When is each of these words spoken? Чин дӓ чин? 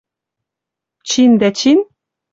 Чин 1.07 1.31
дӓ 1.39 1.49
чин? 1.57 1.79